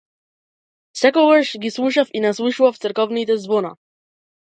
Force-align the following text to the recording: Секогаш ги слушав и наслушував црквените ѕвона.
Секогаш 1.01 1.53
ги 1.65 1.73
слушав 1.77 2.09
и 2.19 2.25
наслушував 2.27 2.83
црквените 2.83 3.41
ѕвона. 3.41 3.77